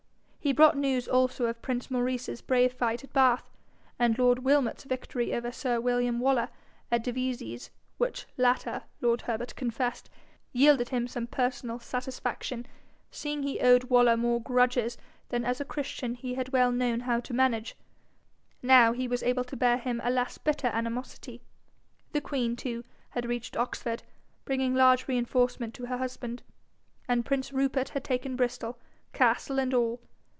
[0.43, 3.47] He brought news also of prince Maurice's brave fight at Bath,
[3.99, 6.49] and lord Wilmot's victory over sir William Waller
[6.91, 10.09] at Devizes which latter, lord Herbert confessed,
[10.51, 12.65] yielded him some personal satisfaction,
[13.11, 14.97] seeing he owed Waller more grudges
[15.29, 17.75] than as a Christian he had well known how to manage:
[18.63, 21.43] now he was able to bear him a less bitter animosity.
[22.13, 24.01] The queen, too, had reached Oxford,
[24.43, 26.41] bringing large reinforcement to her husband,
[27.07, 28.79] and prince Rupert had taken Bristol,
[29.13, 30.01] castle and all.